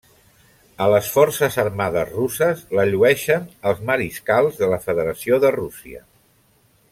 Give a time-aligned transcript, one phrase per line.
[0.85, 6.03] A les Forces Armades Russes la llueixen els Mariscals de la Federació de Rússia.